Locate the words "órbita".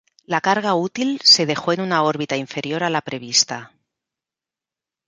2.01-2.35